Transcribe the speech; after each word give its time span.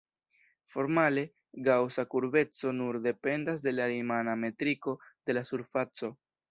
Formale, 0.75 1.23
gaŭsa 1.67 2.07
kurbeco 2.15 2.73
nur 2.81 2.99
dependas 3.07 3.69
de 3.69 3.77
la 3.79 3.89
rimana 3.95 4.39
metriko 4.47 5.01
de 5.09 5.39
la 5.41 5.51
surfaco. 5.53 6.17